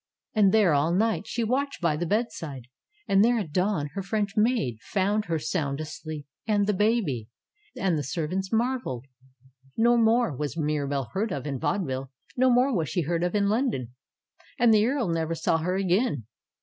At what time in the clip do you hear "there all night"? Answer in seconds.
0.51-1.27